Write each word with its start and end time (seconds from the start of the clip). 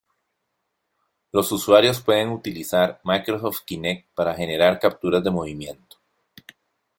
Los 1.31 1.51
usuarios 1.51 2.01
pueden 2.01 2.29
utilizar 2.29 2.99
Microsoft 3.03 3.59
Kinect 3.67 4.09
para 4.15 4.33
generar 4.33 4.79
capturas 4.79 5.23
de 5.23 5.29
movimiento. 5.29 5.97